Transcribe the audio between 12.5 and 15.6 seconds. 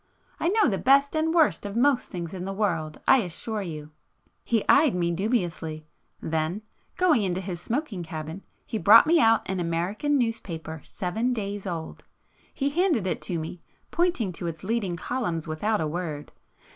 He handed it to me pointing to its leading columns